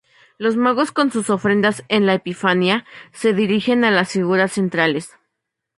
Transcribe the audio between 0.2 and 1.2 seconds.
Los Magos con